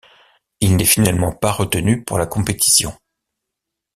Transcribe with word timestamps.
Il 0.61 0.77
n'est 0.77 0.85
finalement 0.85 1.31
pas 1.31 1.51
retenu 1.51 2.03
pour 2.03 2.17
la 2.17 2.25
compétition. 2.25 2.91